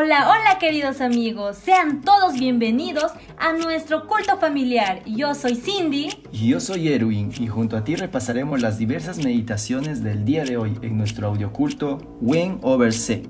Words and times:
Hola, 0.00 0.28
hola 0.30 0.60
queridos 0.60 1.00
amigos, 1.00 1.56
sean 1.56 2.02
todos 2.02 2.34
bienvenidos 2.34 3.10
a 3.36 3.52
nuestro 3.52 4.06
culto 4.06 4.38
familiar. 4.38 5.02
Yo 5.04 5.34
soy 5.34 5.56
Cindy. 5.56 6.10
Y 6.30 6.50
yo 6.50 6.60
soy 6.60 6.86
Erwin 6.92 7.32
y 7.36 7.48
junto 7.48 7.76
a 7.76 7.82
ti 7.82 7.96
repasaremos 7.96 8.62
las 8.62 8.78
diversas 8.78 9.18
meditaciones 9.18 10.04
del 10.04 10.24
día 10.24 10.44
de 10.44 10.56
hoy 10.56 10.78
en 10.82 10.96
nuestro 10.96 11.26
audioculto 11.26 11.98
Win 12.20 12.60
Over 12.62 12.92
C. 12.92 13.28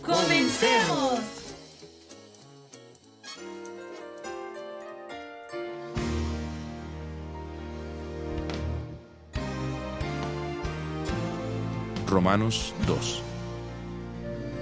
¡Comencemos! 0.00 1.18
Romanos 12.06 12.72
2 12.86 13.25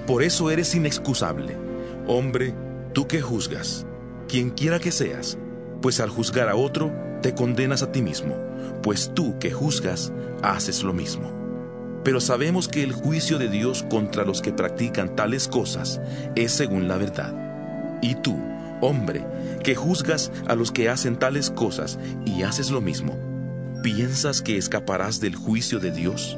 por 0.06 0.22
eso 0.22 0.50
eres 0.50 0.74
inexcusable. 0.74 1.56
Hombre, 2.06 2.54
tú 2.92 3.06
que 3.06 3.22
juzgas, 3.22 3.86
quien 4.28 4.50
quiera 4.50 4.78
que 4.78 4.92
seas, 4.92 5.38
pues 5.80 6.00
al 6.00 6.10
juzgar 6.10 6.48
a 6.48 6.56
otro, 6.56 6.92
te 7.22 7.34
condenas 7.34 7.82
a 7.82 7.90
ti 7.90 8.02
mismo, 8.02 8.36
pues 8.82 9.12
tú 9.14 9.38
que 9.38 9.50
juzgas, 9.50 10.12
haces 10.42 10.82
lo 10.82 10.92
mismo. 10.92 11.32
Pero 12.04 12.20
sabemos 12.20 12.68
que 12.68 12.82
el 12.82 12.92
juicio 12.92 13.38
de 13.38 13.48
Dios 13.48 13.82
contra 13.88 14.24
los 14.24 14.42
que 14.42 14.52
practican 14.52 15.16
tales 15.16 15.48
cosas 15.48 16.02
es 16.36 16.52
según 16.52 16.86
la 16.86 16.98
verdad. 16.98 17.32
Y 18.02 18.14
tú, 18.16 18.38
hombre, 18.82 19.24
que 19.62 19.74
juzgas 19.74 20.30
a 20.46 20.54
los 20.54 20.70
que 20.70 20.90
hacen 20.90 21.16
tales 21.16 21.48
cosas 21.48 21.98
y 22.26 22.42
haces 22.42 22.70
lo 22.70 22.82
mismo, 22.82 23.16
¿piensas 23.82 24.42
que 24.42 24.58
escaparás 24.58 25.20
del 25.20 25.34
juicio 25.34 25.80
de 25.80 25.90
Dios? 25.90 26.36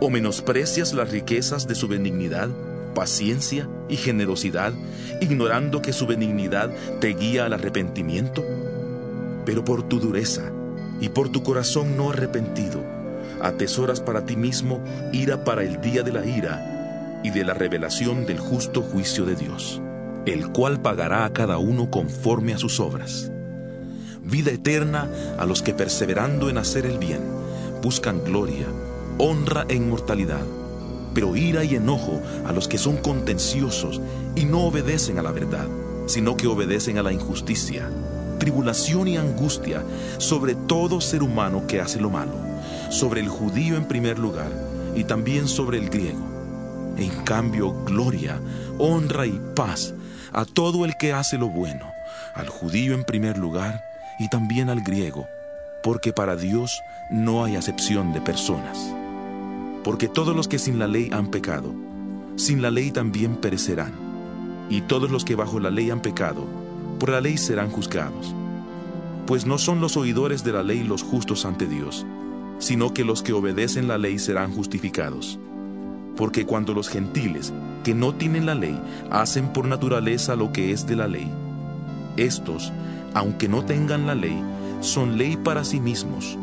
¿O 0.00 0.08
menosprecias 0.08 0.92
las 0.92 1.10
riquezas 1.10 1.66
de 1.66 1.74
su 1.74 1.88
benignidad? 1.88 2.48
Paciencia 2.96 3.68
y 3.90 3.96
generosidad, 3.96 4.72
ignorando 5.20 5.82
que 5.82 5.92
su 5.92 6.06
benignidad 6.06 6.70
te 6.98 7.08
guía 7.08 7.44
al 7.44 7.52
arrepentimiento? 7.52 8.42
Pero 9.44 9.66
por 9.66 9.82
tu 9.82 10.00
dureza 10.00 10.50
y 10.98 11.10
por 11.10 11.28
tu 11.28 11.42
corazón 11.42 11.98
no 11.98 12.10
arrepentido, 12.10 12.82
atesoras 13.42 14.00
para 14.00 14.24
ti 14.24 14.34
mismo 14.34 14.82
ira 15.12 15.44
para 15.44 15.62
el 15.62 15.78
día 15.82 16.02
de 16.02 16.10
la 16.10 16.24
ira 16.24 17.20
y 17.22 17.28
de 17.28 17.44
la 17.44 17.52
revelación 17.52 18.24
del 18.24 18.38
justo 18.38 18.80
juicio 18.80 19.26
de 19.26 19.36
Dios, 19.36 19.82
el 20.24 20.48
cual 20.48 20.80
pagará 20.80 21.26
a 21.26 21.34
cada 21.34 21.58
uno 21.58 21.90
conforme 21.90 22.54
a 22.54 22.58
sus 22.58 22.80
obras. 22.80 23.30
Vida 24.22 24.52
eterna 24.52 25.10
a 25.38 25.44
los 25.44 25.60
que 25.60 25.74
perseverando 25.74 26.48
en 26.48 26.56
hacer 26.56 26.86
el 26.86 26.96
bien, 26.96 27.20
buscan 27.82 28.24
gloria, 28.24 28.66
honra 29.18 29.66
e 29.68 29.74
inmortalidad 29.74 30.46
pero 31.16 31.34
ira 31.34 31.64
y 31.64 31.76
enojo 31.76 32.20
a 32.44 32.52
los 32.52 32.68
que 32.68 32.76
son 32.76 32.98
contenciosos 32.98 34.02
y 34.34 34.44
no 34.44 34.64
obedecen 34.64 35.18
a 35.18 35.22
la 35.22 35.32
verdad, 35.32 35.66
sino 36.04 36.36
que 36.36 36.46
obedecen 36.46 36.98
a 36.98 37.02
la 37.02 37.10
injusticia, 37.10 37.88
tribulación 38.38 39.08
y 39.08 39.16
angustia 39.16 39.82
sobre 40.18 40.54
todo 40.54 41.00
ser 41.00 41.22
humano 41.22 41.66
que 41.66 41.80
hace 41.80 41.98
lo 42.02 42.10
malo, 42.10 42.34
sobre 42.90 43.22
el 43.22 43.30
judío 43.30 43.78
en 43.78 43.88
primer 43.88 44.18
lugar 44.18 44.50
y 44.94 45.04
también 45.04 45.48
sobre 45.48 45.78
el 45.78 45.88
griego. 45.88 46.20
En 46.98 47.24
cambio, 47.24 47.72
gloria, 47.86 48.38
honra 48.76 49.24
y 49.24 49.40
paz 49.54 49.94
a 50.34 50.44
todo 50.44 50.84
el 50.84 50.98
que 50.98 51.14
hace 51.14 51.38
lo 51.38 51.48
bueno, 51.48 51.90
al 52.34 52.50
judío 52.50 52.92
en 52.92 53.04
primer 53.04 53.38
lugar 53.38 53.82
y 54.18 54.28
también 54.28 54.68
al 54.68 54.82
griego, 54.82 55.26
porque 55.82 56.12
para 56.12 56.36
Dios 56.36 56.78
no 57.10 57.42
hay 57.42 57.56
acepción 57.56 58.12
de 58.12 58.20
personas 58.20 58.94
porque 59.86 60.08
todos 60.08 60.34
los 60.34 60.48
que 60.48 60.58
sin 60.58 60.80
la 60.80 60.88
ley 60.88 61.10
han 61.12 61.28
pecado, 61.28 61.72
sin 62.34 62.60
la 62.60 62.72
ley 62.72 62.90
también 62.90 63.36
perecerán, 63.36 63.92
y 64.68 64.80
todos 64.80 65.12
los 65.12 65.24
que 65.24 65.36
bajo 65.36 65.60
la 65.60 65.70
ley 65.70 65.90
han 65.90 66.02
pecado, 66.02 66.44
por 66.98 67.10
la 67.10 67.20
ley 67.20 67.38
serán 67.38 67.70
juzgados. 67.70 68.34
Pues 69.28 69.46
no 69.46 69.58
son 69.58 69.80
los 69.80 69.96
oidores 69.96 70.42
de 70.42 70.52
la 70.52 70.64
ley 70.64 70.82
los 70.82 71.04
justos 71.04 71.44
ante 71.46 71.68
Dios, 71.68 72.04
sino 72.58 72.92
que 72.92 73.04
los 73.04 73.22
que 73.22 73.32
obedecen 73.32 73.86
la 73.86 73.96
ley 73.96 74.18
serán 74.18 74.52
justificados. 74.52 75.38
Porque 76.16 76.46
cuando 76.46 76.74
los 76.74 76.88
gentiles, 76.88 77.52
que 77.84 77.94
no 77.94 78.12
tienen 78.12 78.44
la 78.44 78.56
ley, 78.56 78.76
hacen 79.12 79.52
por 79.52 79.68
naturaleza 79.68 80.34
lo 80.34 80.52
que 80.52 80.72
es 80.72 80.88
de 80.88 80.96
la 80.96 81.06
ley, 81.06 81.30
estos, 82.16 82.72
aunque 83.14 83.48
no 83.48 83.64
tengan 83.64 84.08
la 84.08 84.16
ley, 84.16 84.42
son 84.80 85.16
ley 85.16 85.36
para 85.36 85.62
sí 85.62 85.78
mismos, 85.78 86.36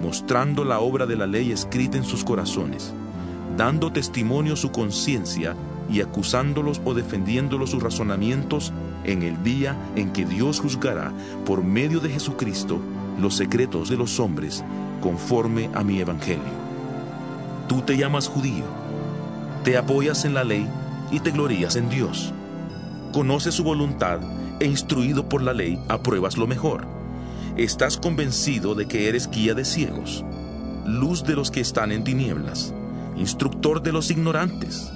mostrando 0.00 0.64
la 0.64 0.80
obra 0.80 1.06
de 1.06 1.16
la 1.16 1.26
ley 1.26 1.52
escrita 1.52 1.98
en 1.98 2.04
sus 2.04 2.24
corazones, 2.24 2.92
dando 3.56 3.92
testimonio 3.92 4.56
su 4.56 4.70
conciencia 4.70 5.54
y 5.90 6.00
acusándolos 6.00 6.80
o 6.84 6.94
defendiéndolos 6.94 7.70
sus 7.70 7.82
razonamientos 7.82 8.72
en 9.04 9.22
el 9.22 9.42
día 9.42 9.76
en 9.96 10.12
que 10.12 10.24
Dios 10.24 10.60
juzgará 10.60 11.12
por 11.44 11.62
medio 11.62 12.00
de 12.00 12.10
Jesucristo 12.10 12.80
los 13.20 13.36
secretos 13.36 13.88
de 13.88 13.96
los 13.96 14.20
hombres 14.20 14.64
conforme 15.02 15.68
a 15.74 15.82
mi 15.82 16.00
evangelio. 16.00 16.60
Tú 17.68 17.82
te 17.82 17.96
llamas 17.96 18.28
judío, 18.28 18.64
te 19.64 19.76
apoyas 19.76 20.24
en 20.24 20.34
la 20.34 20.44
ley 20.44 20.66
y 21.10 21.20
te 21.20 21.30
glorías 21.30 21.76
en 21.76 21.88
Dios. 21.88 22.32
Conoces 23.12 23.54
su 23.54 23.64
voluntad 23.64 24.20
e 24.60 24.66
instruido 24.66 25.28
por 25.28 25.42
la 25.42 25.52
ley 25.52 25.78
apruebas 25.88 26.36
lo 26.36 26.46
mejor 26.46 26.99
estás 27.64 27.98
convencido 27.98 28.74
de 28.74 28.86
que 28.86 29.08
eres 29.08 29.28
guía 29.30 29.54
de 29.54 29.66
ciegos, 29.66 30.24
luz 30.86 31.24
de 31.24 31.34
los 31.34 31.50
que 31.50 31.60
están 31.60 31.92
en 31.92 32.04
tinieblas, 32.04 32.72
instructor 33.16 33.82
de 33.82 33.92
los 33.92 34.10
ignorantes, 34.10 34.90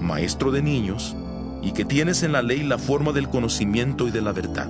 maestro 0.00 0.50
de 0.50 0.60
niños, 0.60 1.16
y 1.62 1.72
que 1.72 1.84
tienes 1.84 2.24
en 2.24 2.32
la 2.32 2.42
ley 2.42 2.64
la 2.64 2.78
forma 2.78 3.12
del 3.12 3.28
conocimiento 3.28 4.08
y 4.08 4.10
de 4.10 4.20
la 4.20 4.32
verdad. 4.32 4.68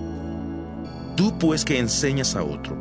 Tú 1.16 1.38
pues 1.38 1.64
que 1.64 1.78
enseñas 1.78 2.36
a 2.36 2.42
otro, 2.42 2.76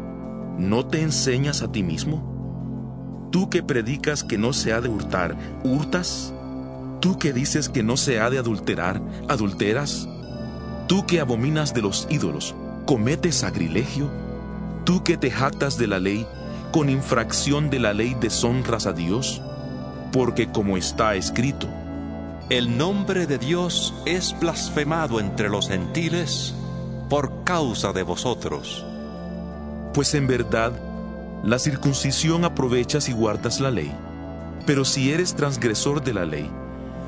¿no 0.58 0.86
te 0.86 1.02
enseñas 1.02 1.62
a 1.62 1.72
ti 1.72 1.82
mismo? 1.82 3.30
Tú 3.32 3.50
que 3.50 3.64
predicas 3.64 4.24
que 4.24 4.38
no 4.38 4.52
se 4.52 4.74
ha 4.74 4.82
de 4.82 4.90
hurtar, 4.90 5.38
¿hurtas? 5.64 6.34
Tú 7.00 7.18
que 7.18 7.32
dices 7.32 7.70
que 7.70 7.84
no 7.84 7.96
se 7.96 8.20
ha 8.20 8.30
de 8.30 8.38
adulterar, 8.38 9.02
¿adulteras? 9.30 10.10
Tú 10.88 11.06
que 11.06 11.22
abominas 11.22 11.74
de 11.74 11.82
los 11.82 12.06
ídolos, 12.10 12.54
¿cometes 12.86 13.36
sacrilegio? 13.36 14.27
Tú 14.88 15.04
que 15.04 15.18
te 15.18 15.30
jactas 15.30 15.78
de 15.78 15.86
la 15.86 16.00
ley, 16.00 16.26
con 16.72 16.90
infracción 16.90 17.70
de 17.70 17.78
la 17.78 17.94
ley 17.94 18.16
deshonras 18.22 18.86
a 18.86 18.94
Dios, 18.94 19.42
porque 20.14 20.50
como 20.50 20.78
está 20.78 21.16
escrito, 21.16 21.68
el 22.50 22.78
nombre 22.78 23.28
de 23.28 23.38
Dios 23.38 23.94
es 24.06 24.34
blasfemado 24.40 25.20
entre 25.20 25.50
los 25.50 25.68
gentiles 25.68 26.56
por 27.10 27.44
causa 27.44 27.92
de 27.92 28.04
vosotros. 28.04 28.86
Pues 29.94 30.14
en 30.14 30.26
verdad, 30.26 30.72
la 31.44 31.60
circuncisión 31.60 32.46
aprovechas 32.46 33.10
y 33.10 33.12
guardas 33.12 33.60
la 33.60 33.72
ley, 33.72 33.92
pero 34.66 34.86
si 34.86 35.12
eres 35.12 35.36
transgresor 35.36 36.02
de 36.02 36.14
la 36.14 36.24
ley, 36.24 36.50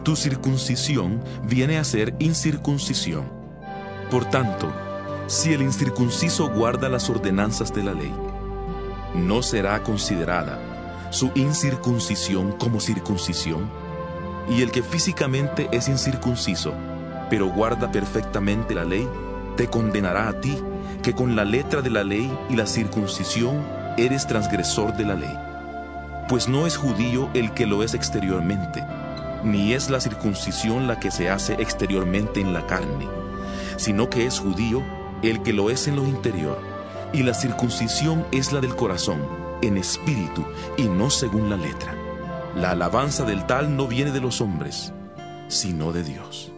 tu 0.03 0.17
circuncisión 0.17 1.23
viene 1.45 1.77
a 1.77 1.85
ser 1.85 2.13
incircuncisión. 2.19 3.23
Por 4.11 4.25
tanto, 4.25 4.69
si 5.29 5.53
el 5.53 5.61
incircunciso 5.61 6.49
guarda 6.49 6.89
las 6.89 7.07
ordenanzas 7.07 7.71
de 7.71 7.83
la 7.83 7.93
ley, 7.93 8.11
¿no 9.13 9.43
será 9.43 9.83
considerada 9.83 10.57
su 11.11 11.31
incircuncisión 11.35 12.53
como 12.53 12.79
circuncisión? 12.79 13.69
Y 14.49 14.63
el 14.63 14.71
que 14.71 14.81
físicamente 14.81 15.69
es 15.71 15.87
incircunciso, 15.87 16.73
pero 17.29 17.47
guarda 17.47 17.91
perfectamente 17.91 18.73
la 18.73 18.85
ley, 18.85 19.07
te 19.55 19.67
condenará 19.67 20.29
a 20.29 20.41
ti, 20.41 20.57
que 21.03 21.13
con 21.13 21.35
la 21.35 21.45
letra 21.45 21.83
de 21.83 21.91
la 21.91 22.03
ley 22.03 22.35
y 22.49 22.55
la 22.55 22.65
circuncisión 22.65 23.63
eres 23.97 24.25
transgresor 24.25 24.97
de 24.97 25.05
la 25.05 25.13
ley. 25.13 25.37
Pues 26.27 26.47
no 26.47 26.65
es 26.65 26.75
judío 26.75 27.29
el 27.35 27.53
que 27.53 27.67
lo 27.67 27.83
es 27.83 27.93
exteriormente, 27.93 28.83
ni 29.43 29.73
es 29.73 29.91
la 29.91 30.01
circuncisión 30.01 30.87
la 30.87 30.99
que 30.99 31.11
se 31.11 31.29
hace 31.29 31.53
exteriormente 31.59 32.41
en 32.41 32.51
la 32.51 32.65
carne, 32.65 33.07
sino 33.77 34.09
que 34.09 34.25
es 34.25 34.39
judío 34.39 34.81
el 35.21 35.41
que 35.43 35.53
lo 35.53 35.69
es 35.69 35.87
en 35.87 35.95
lo 35.95 36.05
interior, 36.05 36.59
y 37.13 37.23
la 37.23 37.33
circuncisión 37.33 38.25
es 38.31 38.51
la 38.51 38.61
del 38.61 38.75
corazón, 38.75 39.21
en 39.61 39.77
espíritu 39.77 40.45
y 40.77 40.83
no 40.83 41.09
según 41.09 41.49
la 41.49 41.57
letra. 41.57 41.95
La 42.55 42.71
alabanza 42.71 43.25
del 43.25 43.45
tal 43.45 43.75
no 43.75 43.87
viene 43.87 44.11
de 44.11 44.21
los 44.21 44.41
hombres, 44.41 44.93
sino 45.47 45.91
de 45.91 46.03
Dios. 46.03 46.51